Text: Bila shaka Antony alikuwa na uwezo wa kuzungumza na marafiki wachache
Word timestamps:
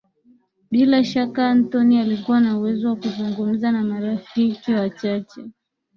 Bila 0.71 1.03
shaka 1.03 1.47
Antony 1.49 1.99
alikuwa 1.99 2.39
na 2.39 2.57
uwezo 2.57 2.87
wa 2.89 2.95
kuzungumza 2.95 3.71
na 3.71 3.83
marafiki 3.83 4.71
wachache 4.73 5.45